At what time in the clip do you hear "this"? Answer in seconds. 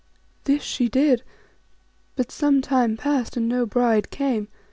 0.45-0.63